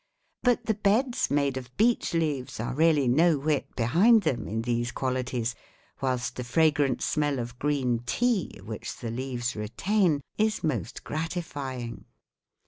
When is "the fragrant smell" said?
6.37-7.37